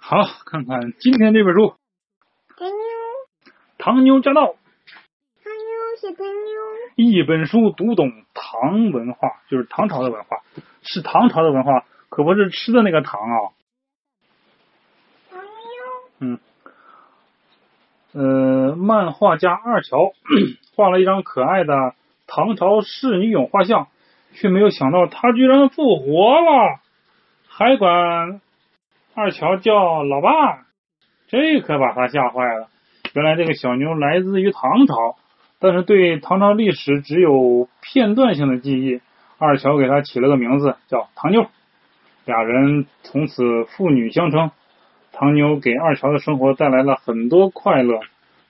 [0.00, 1.60] 好，看看今天这本书
[2.56, 2.74] 《唐妞，
[3.78, 4.42] 唐妞驾到》，
[5.42, 6.34] 唐妞小唐妞，
[6.96, 10.38] 一本书读懂唐文化，就是唐朝的文化，
[10.82, 13.36] 是唐朝的文化，可不是吃的那个糖啊。
[15.30, 15.48] 唐妞，
[16.20, 16.38] 嗯，
[18.12, 20.12] 呃，漫画家二乔
[20.76, 21.94] 画了一张可爱的
[22.26, 23.88] 唐朝仕女俑画像，
[24.34, 26.80] 却没有想到她居然复活了，
[27.48, 28.40] 还管
[29.20, 30.64] 二乔叫老爸，
[31.28, 32.68] 这可把他吓坏了。
[33.12, 35.16] 原来这个小妞来自于唐朝，
[35.58, 39.02] 但是对唐朝历史只有片段性的记忆。
[39.36, 41.48] 二乔给他起了个名字叫唐妞，
[42.24, 44.52] 俩人从此父女相称。
[45.12, 48.00] 唐妞给二乔的生活带来了很多快乐，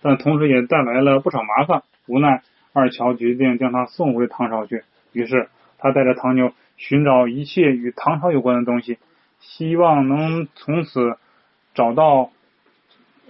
[0.01, 1.83] 但同时也带来了不少麻烦。
[2.07, 4.85] 无奈，二乔决定将她送回唐朝去。
[5.13, 5.49] 于是，
[5.79, 8.99] 他带着唐妞寻找一切与唐朝有关的东西，
[9.41, 11.17] 希望能从此
[11.75, 12.31] 找到，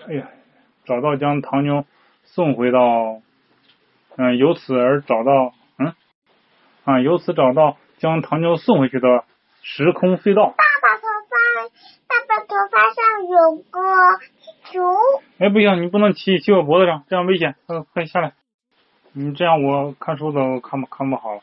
[0.07, 0.29] 哎呀，
[0.85, 1.85] 找到将唐妞
[2.25, 3.23] 送回到，
[4.17, 5.95] 嗯，由此而找到，嗯，
[6.85, 9.25] 啊，由此找到将唐妞送回去的
[9.63, 10.47] 时空隧道。
[10.47, 11.37] 爸爸头发，
[12.09, 13.81] 爸爸头发上有个
[14.71, 14.81] 球。
[15.39, 17.57] 哎，不行，你不能骑骑我脖子上，这样危险。
[17.67, 18.35] 快快下来！
[19.13, 21.41] 你这样我看书都看不看不好了。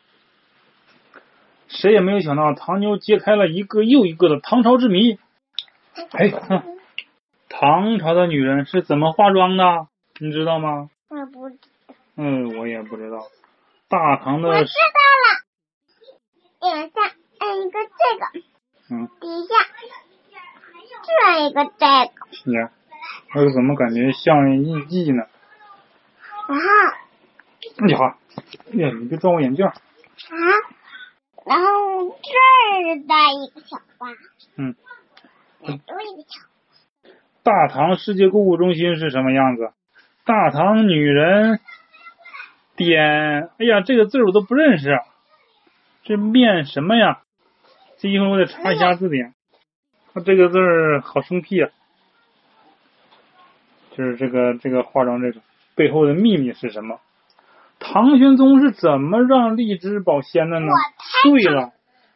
[1.67, 5.19] 谁也没有想到，唐妞揭开了一个又一个的唐朝之谜。
[6.11, 6.77] 哎，哼
[7.49, 9.87] 唐朝的女人是怎么化妆的？
[10.19, 10.89] 你知道吗？
[11.09, 11.57] 我不知
[12.15, 13.19] 嗯，我也不知道。
[13.89, 14.73] 大唐的我知
[16.61, 17.01] 道了，眼下
[17.39, 18.25] 按一个这个，
[18.95, 19.55] 嗯，底下
[21.05, 22.71] 这一个这个，你看，
[23.35, 25.23] 我怎么感觉像艺妓呢？
[26.49, 26.65] 然后
[27.85, 29.65] 你好，哎呀，你别撞我眼镜。
[29.65, 29.73] 啊，
[31.47, 34.11] 然后这儿带一个小花，
[34.57, 34.75] 嗯，
[35.61, 36.41] 再多一个小
[37.43, 39.71] 大唐世界购物中心是什么样子？
[40.25, 41.61] 大唐女人
[42.75, 44.99] 点，哎呀，这个字儿我都不认识，
[46.03, 47.21] 这面什么呀？
[47.97, 49.33] 这一会儿我得查一下字典。
[50.13, 51.71] 它这个字儿好生僻啊！
[53.95, 55.39] 就是这个这个化妆这个
[55.75, 56.99] 背后的秘密是什么？
[57.79, 60.67] 唐玄宗是怎么让荔枝保鲜的呢
[61.23, 61.71] 对了，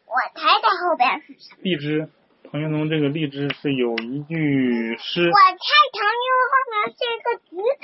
[0.05, 1.61] 我猜的后边是什么？
[1.61, 2.09] 荔枝，
[2.51, 5.57] 唐玄宗这个荔枝是有一句诗我，猜
[5.93, 7.83] 唐妞后面是一个橘子。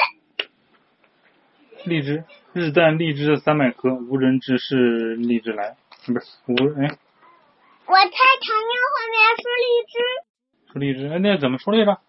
[1.86, 2.24] 荔枝，
[2.54, 5.78] 日啖荔枝三百颗，无人知是荔枝来。
[6.06, 6.88] 不是无哎，
[7.86, 8.10] 我猜
[8.42, 9.94] 唐妞后面是荔枝。
[10.74, 11.86] 说荔枝，哎，那怎么说来着？
[11.86, 12.02] 唐妞，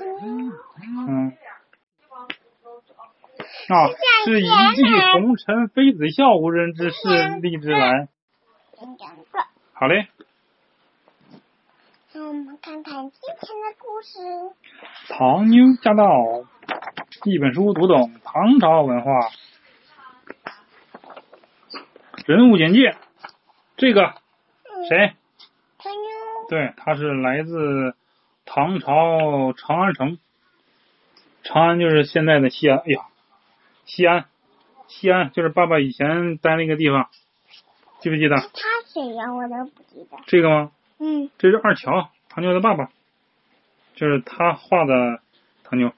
[0.00, 1.36] 嗯，
[3.68, 3.88] 啊，
[4.24, 4.82] 是一骑
[5.12, 6.98] 红尘妃子笑，无人知是
[7.40, 8.08] 荔枝来。
[9.74, 10.08] 好嘞，
[12.12, 14.18] 那我们看看今天的故事。
[15.08, 16.44] 唐妞驾到，
[17.24, 19.12] 一本书读懂唐朝文化。
[22.26, 22.96] 人物简介，
[23.76, 24.14] 这个
[24.88, 25.14] 谁？
[25.78, 25.98] 唐妞，
[26.48, 27.94] 对，他是来自
[28.44, 30.18] 唐朝长安城。
[31.42, 32.78] 长安就是现在的西安。
[32.78, 33.06] 哎呀，
[33.84, 34.26] 西安，
[34.86, 37.08] 西安就是爸爸以前待那个地方，
[38.00, 38.48] 记不记得他
[38.86, 39.32] 谁呀？
[39.34, 40.18] 我都不记得。
[40.26, 40.70] 这个吗？
[40.98, 42.90] 嗯，这是二乔，唐妞的爸爸，
[43.94, 45.20] 就是他画的
[45.64, 45.92] 唐妞。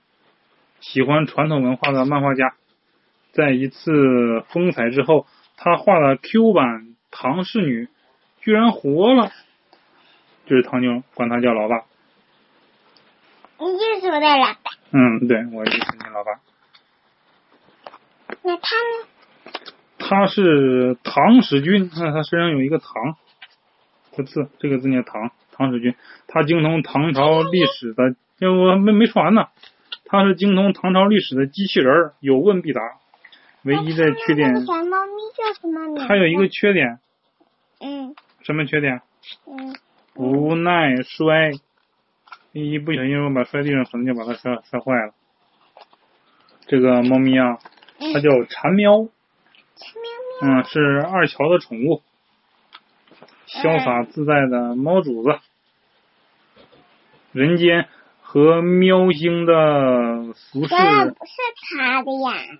[0.80, 2.54] 喜欢传统文化的漫画家，
[3.32, 5.26] 在一次风采之后，
[5.56, 7.88] 他画的 Q 版唐氏女
[8.40, 9.30] 居然活了，
[10.46, 11.84] 就是唐妞，管他叫老爸。
[13.72, 14.70] 你就是我的老爸。
[14.92, 16.40] 嗯，对，我就是你老爸。
[18.42, 19.06] 那他呢？
[19.98, 23.16] 他是唐使君，看他身上有一个唐
[24.12, 25.94] 这字，这个字念唐，唐使君。
[26.26, 29.48] 他精通唐朝历史的，因为我没没说完呢。
[30.06, 32.80] 他是精通唐朝历史的机器人，有问必答。
[33.62, 36.06] 唯一的缺点那，个小猫咪叫什么名字？
[36.06, 36.98] 他有一个缺点，
[37.80, 39.00] 嗯什么缺点？
[39.46, 39.74] 嗯，
[40.12, 41.52] 不耐摔，
[42.54, 45.12] 一不小心我把摔地上，可能就把它摔摔坏了。
[46.66, 47.58] 这个猫咪啊，
[48.12, 49.08] 它叫蝉喵。
[50.40, 52.02] 嗯，是二乔的宠物，
[53.48, 55.38] 潇洒自在的猫主子。
[57.32, 57.88] 人间
[58.20, 61.32] 和喵星的服饰，当然不是
[61.76, 62.58] 他的呀。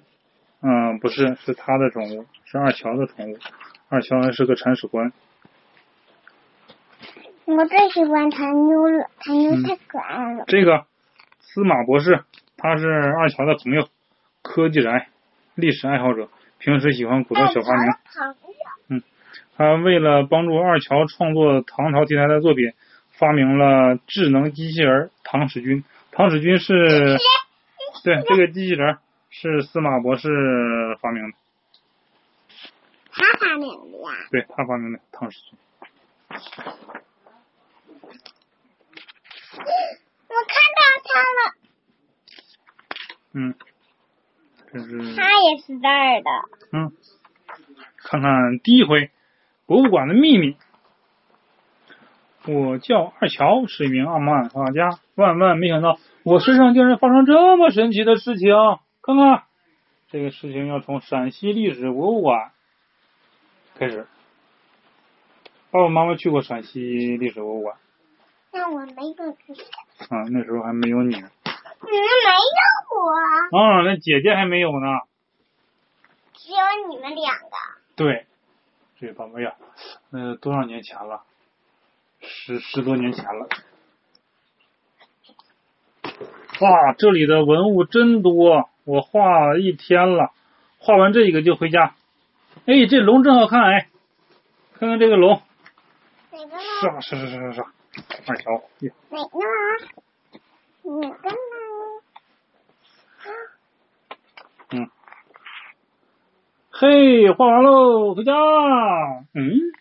[0.60, 3.38] 嗯，不是，是他的宠物，是二乔的宠物。
[3.88, 5.12] 二乔还是个铲屎官。
[7.46, 10.44] 我最喜欢唐妞了，唐妞嗯太可爱了。
[10.46, 10.86] 这个
[11.40, 12.24] 司马博士，
[12.56, 13.86] 他是二乔的朋友，
[14.42, 15.08] 科技宅，
[15.54, 17.92] 历史爱好者，平时喜欢古代小发明。
[18.88, 19.02] 朋友，
[19.56, 22.72] 他为了帮助二乔创作唐朝题材的作品，
[23.12, 25.84] 发明了智能机器人唐使君。
[26.12, 27.18] 唐使君是，
[28.04, 28.96] 对这个机器人
[29.28, 30.28] 是司马博士
[31.00, 31.36] 发明的，
[33.12, 34.16] 他发明的呀。
[34.30, 35.58] 对他发明的唐使君。
[40.28, 41.40] 我看到他了，
[43.34, 43.54] 嗯，
[44.72, 46.30] 这是他也是这儿的。
[46.72, 46.92] 嗯，
[47.98, 49.10] 看看第一回
[49.66, 50.56] 博物馆的秘密。
[52.46, 54.98] 我叫二乔，是一名傲慢画家。
[55.14, 58.52] 万万没想到，我身上竟然发生这么神奇的事情。
[59.00, 59.44] 看看，
[60.10, 62.50] 这个事情要从陕西历史博物馆
[63.76, 64.06] 开始。
[65.70, 67.76] 爸爸妈妈去过陕西历史博物馆，
[68.54, 69.52] 但我没有去，
[70.14, 71.08] 啊，那时候还没有你。
[71.10, 72.62] 你们没有
[72.94, 75.00] 我，啊，那姐姐还没有呢。
[76.34, 76.58] 只有
[76.88, 77.50] 你们两个。
[77.96, 78.26] 对，
[79.00, 79.54] 这宝贝呀，
[80.10, 81.22] 那多少年前了？
[82.20, 83.48] 十十多年前了。
[86.60, 90.30] 哇，这里的文物真多，我画了一天了，
[90.78, 91.96] 画完这个就回家。
[92.66, 93.88] 哎，这龙真好看哎，
[94.78, 95.42] 看看这个龙，
[96.30, 96.56] 哪个呢？
[96.80, 97.66] 唰唰唰唰唰，
[98.26, 99.44] 二乔，呀哪个呢？
[101.00, 101.36] 哪个呢？
[104.70, 104.90] 嗯，
[106.70, 108.32] 嘿，画完喽，回家。
[109.34, 109.72] 嗯，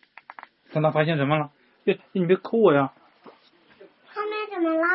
[0.71, 1.49] 看他发现什么了？
[1.83, 2.93] 别，你别抠我呀。
[4.13, 4.87] 后面怎么了？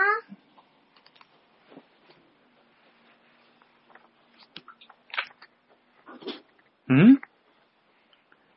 [6.90, 7.20] 嗯，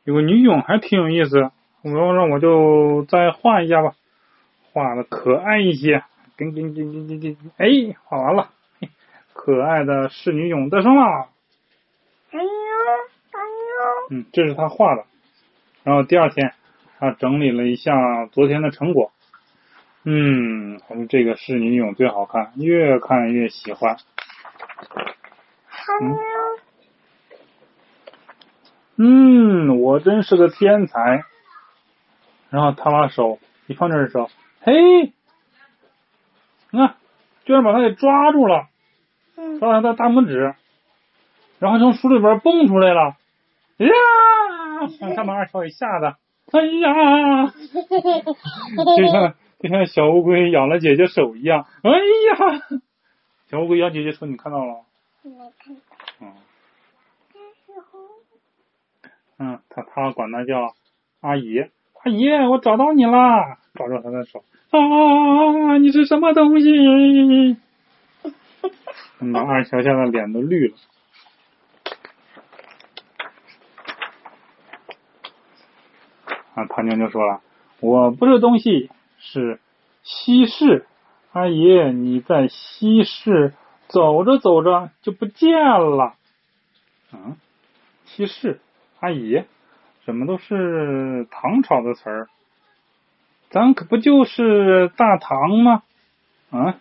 [0.06, 3.94] 有个女俑还挺有意思，我要让我就再画一下吧，
[4.72, 6.04] 画的可爱一些。
[6.38, 8.50] 叮叮叮叮叮叮，哎，画完了，
[9.34, 11.30] 可爱的仕女俑诞生了。
[12.32, 12.48] 哎呦，
[13.32, 15.06] 哎呦，嗯，这是他画的。
[15.84, 16.54] 然后第二天，
[16.98, 19.12] 他整理了一下昨天的成果。
[20.04, 23.98] 嗯，还是这个仕女俑最好看，越看越喜欢。
[28.96, 31.24] 嗯，我真是个天才。
[32.50, 33.38] 然后他把手
[33.68, 34.28] 一放这儿的时候，
[34.64, 35.14] 嘿，
[36.72, 36.96] 你看，
[37.46, 38.68] 居然把他给抓住了，
[39.60, 40.54] 抓了他的大拇指，
[41.60, 43.16] 然后从书里边蹦出来了，
[43.78, 43.94] 哎呀！
[45.16, 46.18] 他把二乔给吓的，
[46.52, 47.48] 哎呀，
[48.98, 52.62] 就像就像小乌龟咬了姐姐手一样，哎呀，
[53.50, 54.84] 小乌龟咬姐姐手，你看到了？
[55.24, 55.82] 没看到，
[59.40, 60.76] 嗯他他管他叫
[61.22, 61.66] 阿姨，
[62.04, 63.60] 阿姨，我找到你啦！
[63.76, 67.58] 抓住他的手，啊，你是什么东西？
[69.32, 70.76] 把二乔吓得脸都绿了。
[76.56, 77.42] 啊，唐妞就说了，
[77.80, 78.90] 我不是东西，
[79.20, 79.60] 是
[80.04, 80.88] 西市。
[81.34, 83.54] 阿姨，你在西市
[83.88, 86.16] 走着走着就不见了。
[87.14, 87.38] 嗯，
[88.06, 88.60] 西市，
[89.00, 89.44] 阿姨，
[90.12, 92.28] 怎么都是唐朝的词儿？
[93.50, 95.84] 咱可不就是大唐吗？
[96.50, 96.76] 啊，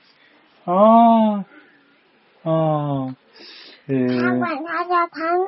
[0.64, 1.44] 哦，
[2.42, 3.14] 哦，
[3.86, 5.46] 他呃，管他叫唐妞。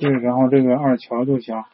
[0.00, 1.64] 对，然后这个二乔就想，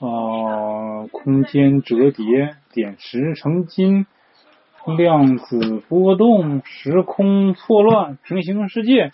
[0.00, 4.06] 哦、空间折叠，点石成金，
[4.96, 9.12] 量子波动，时空错乱，平行世界，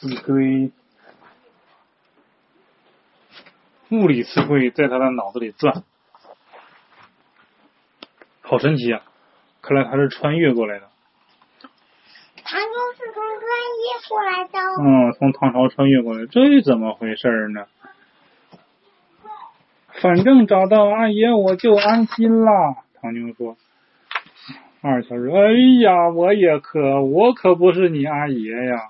[0.00, 0.72] 一堆
[3.90, 5.82] 物理词汇在他的脑子里转，
[8.40, 9.02] 好神奇啊！
[9.62, 10.88] 看来他是穿越过来的，
[12.44, 13.48] 唐妞是从穿
[13.80, 14.76] 越过来的哦。
[14.80, 17.66] 嗯，从唐朝穿越过来，这怎么回事呢？
[20.00, 22.52] 反正找到阿爷我就安心啦。
[23.00, 23.56] 唐妞说。
[24.86, 28.86] 二乔说：“哎呀，我也可，我可不是你阿爷呀！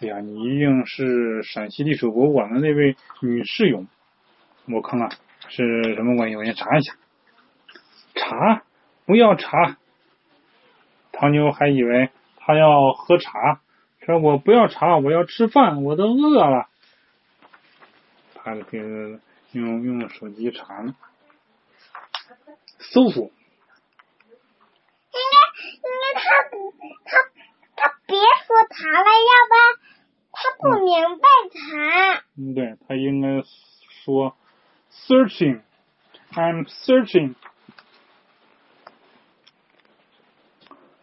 [0.00, 3.86] 哎呀，你一定是陕西历史博物馆的那位女士俑。
[4.72, 5.10] 我看看
[5.48, 6.94] 是什么关系，我先查一下。
[8.14, 8.62] 查？
[9.04, 9.76] 不要查。
[11.12, 13.60] 唐妞还以为他要喝茶，
[14.06, 16.68] 说我不要茶，我要吃饭，我都饿了。
[18.34, 18.78] 他给
[19.52, 20.94] 用用手机查呢，
[22.78, 23.24] 搜索。
[25.12, 25.36] 应该
[25.74, 26.72] 应该他不
[27.04, 27.18] 他
[27.76, 28.22] 他别说
[28.70, 29.60] 茶了，要不然
[30.42, 32.24] 他不明白他。
[32.38, 33.42] 嗯，对他应该
[34.04, 34.34] 说
[34.90, 37.34] searching，I'm searching。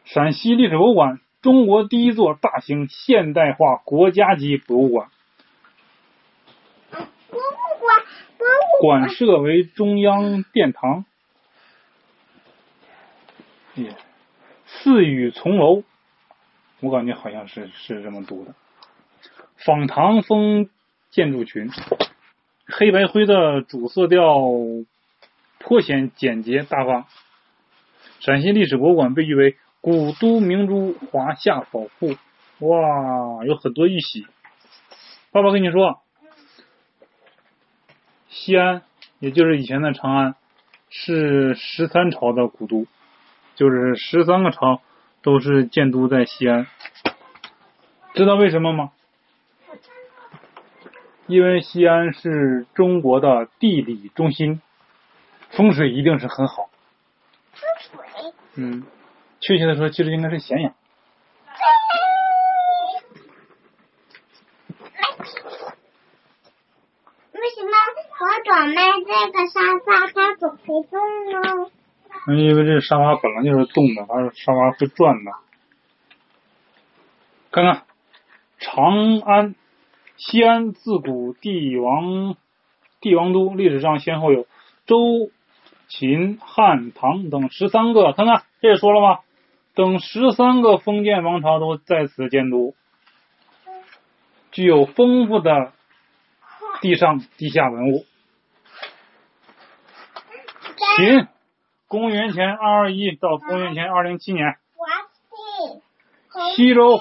[0.06, 5.12] 陕西历史博物馆，中国第一座大型现代化国家级博物馆。
[6.89, 7.44] 博物
[7.79, 8.03] 馆
[8.39, 11.06] 博物馆设为中央殿堂。
[13.75, 13.96] 耶，
[14.65, 15.84] 四雨从楼，
[16.79, 18.56] 我感觉好像是是这么读的。
[19.65, 20.69] 仿唐风
[21.09, 21.69] 建筑群，
[22.67, 24.39] 黑白灰的主色调
[25.59, 27.05] 颇显简洁大方。
[28.19, 32.15] 陕西历史博物馆被誉为古都明珠华夏宝库，
[32.59, 34.25] 哇，有很多玉玺。
[35.31, 36.01] 爸爸跟你说，
[38.27, 38.83] 西安，
[39.19, 40.35] 也就是以前的长安，
[40.89, 42.85] 是十三朝的古都，
[43.55, 44.81] 就是十三个朝
[45.21, 46.67] 都是建都在西安。
[48.13, 48.91] 知道为什么吗？
[51.27, 54.62] 因为西安是中国的地理中心，
[55.50, 56.69] 风水一定是很好。
[57.51, 58.34] 风水。
[58.55, 58.84] 嗯，
[59.41, 60.74] 确切的说，其实应该是咸阳。
[67.34, 67.72] 为什么
[68.19, 70.98] 我转卖这个沙发它总会动
[71.34, 71.72] 呢？
[72.38, 75.31] 因为这沙发本来就是动的，它是沙发会转的。
[77.51, 77.84] 看看，
[78.60, 79.55] 长安。
[80.17, 82.36] 西安自古帝王
[83.00, 84.47] 帝王都，历史上先后有
[84.88, 84.97] 周、
[85.88, 89.19] 秦、汉、唐等十三个，看看这也说了吗？
[89.75, 92.74] 等十三个封建王朝都在此建都，
[94.51, 95.71] 具有丰富的
[96.81, 98.03] 地上地下文物。
[100.95, 101.27] 秦，
[101.88, 104.55] 公元前二二一到公元前二零七年。
[106.55, 107.00] 西周，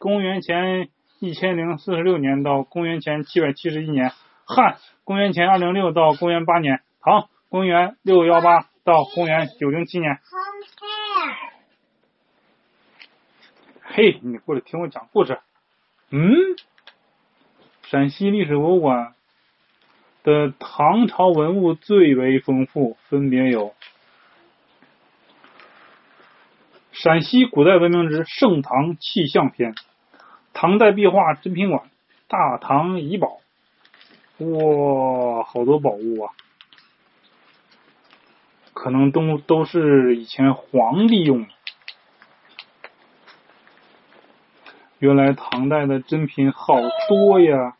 [0.00, 0.88] 公元前。
[1.20, 4.12] 一千零四十六年到公元前七百七十一年，
[4.44, 10.18] 汉公元前二零六到公元八年，唐公元六幺八到公元九零七年。
[13.80, 15.38] 嘿，你过来听我讲故事。
[16.10, 16.34] 嗯，
[17.82, 19.14] 陕西历史博物馆
[20.24, 23.74] 的唐朝文物最为丰富，分别有
[26.92, 29.74] 陕西古代文明之盛唐气象篇。
[30.54, 31.90] 唐代壁画珍品馆，
[32.28, 33.40] 大唐遗宝，
[34.38, 36.32] 哇，好多宝物啊！
[38.72, 41.48] 可能都都是以前皇帝用的。
[45.00, 46.76] 原来唐代的珍品好
[47.08, 47.76] 多呀！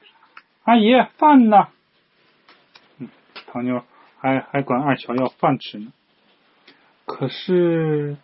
[0.64, 1.68] 阿姨，饭呢？
[2.98, 3.08] 嗯，
[3.46, 3.82] 唐妞
[4.18, 5.92] 还还管二乔要饭吃呢。
[7.06, 8.16] 可是。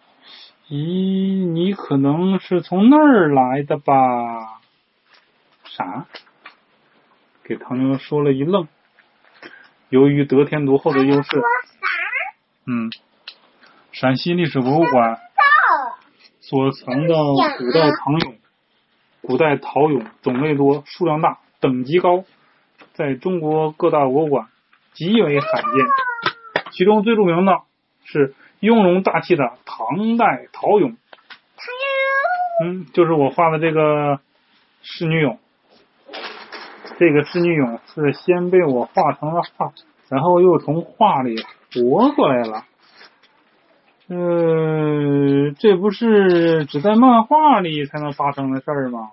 [0.70, 4.60] 咦，你可能是从那儿来的吧？
[5.64, 6.06] 啥？
[7.42, 8.68] 给唐妞说了一愣。
[9.88, 11.42] 由于得天独厚的优势，
[12.68, 12.88] 嗯，
[13.90, 15.18] 陕西历史博物馆
[16.38, 17.16] 所藏的
[17.58, 18.36] 古代唐俑、
[19.22, 22.22] 古代陶俑种类多、数量大、等级高，
[22.92, 24.46] 在中国各大博物馆
[24.92, 25.72] 极为罕见。
[26.70, 27.62] 其中最著名的
[28.04, 28.36] 是。
[28.60, 30.96] 雍容大气的唐代陶俑，
[32.62, 34.20] 嗯，就是我画的这个
[34.82, 35.38] 仕女俑。
[36.98, 39.72] 这个仕女俑是先被我画成了画，
[40.10, 41.36] 然后又从画里
[41.72, 42.64] 活过来了。
[44.08, 49.12] 呃，这不是只在漫画里才能发生的事儿吗？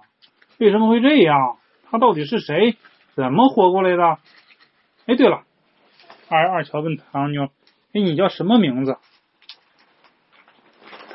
[0.58, 1.58] 为什么会这样？
[1.90, 2.76] 他到底是谁？
[3.16, 4.18] 怎么活过来的？
[5.06, 5.44] 哎，对了，
[6.28, 7.44] 二二乔问唐妞
[7.94, 8.98] ：“哎，你叫什么名字？”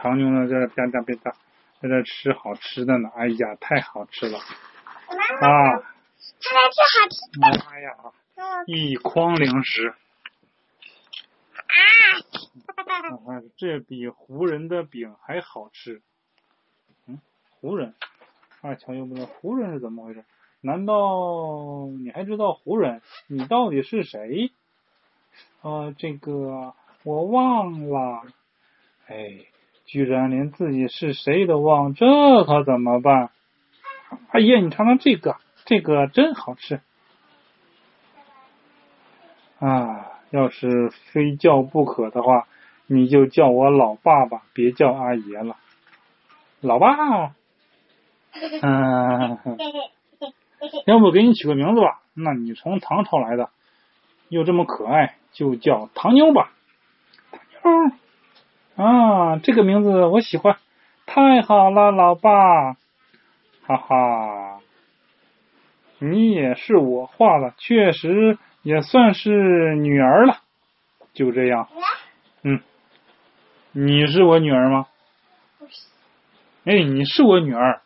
[0.02, 1.30] 唐妞呢，在边边边在
[1.80, 3.08] 在这吃好吃的呢。
[3.14, 4.36] 哎呀，太好吃了！
[4.36, 7.40] 啊，他在吃好吃的。
[7.64, 7.94] 妈呀，
[8.66, 9.94] 一筐零食。
[11.54, 13.14] 啊！
[13.56, 16.02] 这比湖人的饼还好吃。
[17.06, 17.20] 嗯，
[17.60, 17.94] 湖人。
[18.60, 20.24] 二乔又不知道湖人是怎么回事？
[20.62, 23.02] 难道你还知道湖人？
[23.28, 24.50] 你到底是谁？
[25.60, 28.24] 呃，这个我忘了。
[29.06, 29.46] 哎。
[29.92, 32.06] 居然连自己是谁都忘，这
[32.44, 33.28] 可怎么办？
[34.30, 36.80] 阿姨，你尝尝这个，这个真好吃。
[39.58, 42.46] 啊，要是非叫不可的话，
[42.86, 45.56] 你就叫我老爸吧，别叫阿爷了。
[46.62, 47.34] 老爸，
[48.62, 49.38] 嗯，
[50.86, 52.00] 要不给你取个名字吧？
[52.14, 53.50] 那你从唐朝来的，
[54.30, 56.50] 又这么可爱，就叫唐妞吧。
[57.60, 57.96] 唐妞。
[58.76, 60.56] 啊，这个名字我喜欢，
[61.06, 62.72] 太好了，老爸，
[63.62, 64.60] 哈哈，
[65.98, 70.38] 你也是我画的，确实也算是女儿了，
[71.12, 71.68] 就这样，
[72.42, 72.60] 嗯，
[73.72, 74.86] 你是我女儿吗？
[75.58, 75.86] 不是。
[76.64, 77.82] 哎，你是我女儿。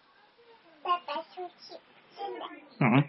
[0.82, 1.74] 爸爸生气，
[2.14, 2.46] 是的。
[2.80, 3.04] 嗯。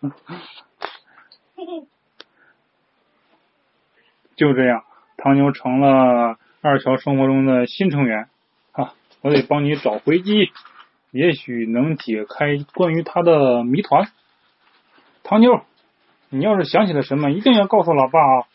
[4.36, 4.84] 就这样，
[5.16, 8.28] 唐牛成了二乔生活中的新成员
[8.72, 8.92] 啊！
[9.20, 10.50] 我得帮你找回记忆，
[11.12, 14.08] 也许能解开关于他的谜团。
[15.22, 15.62] 唐妞，
[16.30, 18.46] 你要是想起了什么，一定要告诉老爸啊！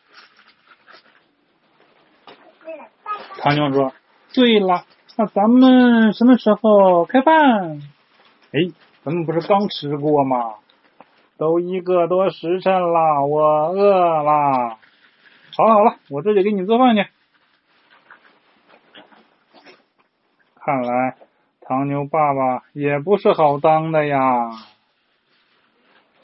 [3.39, 3.93] 唐妞说
[4.35, 4.83] ：“对了，
[5.15, 7.81] 那咱们什么时候开饭？
[8.51, 8.71] 哎，
[9.03, 10.55] 咱们不是刚吃过吗？
[11.37, 14.77] 都一个多时辰了，我饿了。
[15.55, 17.05] 好了好了，我这就给你做饭去。
[20.65, 21.17] 看来
[21.59, 24.17] 唐牛爸爸也不是好当的呀。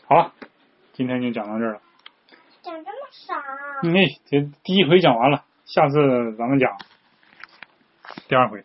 [0.06, 0.32] 好了，
[0.94, 1.82] 今天就讲到这儿了。
[2.62, 3.36] 讲这么少？
[3.84, 6.72] 哎，这第一回讲完了，下次咱们讲
[8.30, 8.64] 第二回。